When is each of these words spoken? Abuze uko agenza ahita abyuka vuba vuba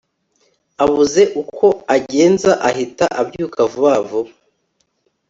Abuze 0.83 1.23
uko 1.41 1.67
agenza 1.95 2.51
ahita 2.69 3.05
abyuka 3.21 3.59
vuba 3.71 3.93
vuba 4.07 4.31